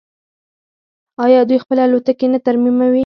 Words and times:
آیا 1.25 1.39
دوی 1.49 1.57
خپلې 1.63 1.81
الوتکې 1.85 2.27
نه 2.33 2.39
ترمیموي؟ 2.45 2.99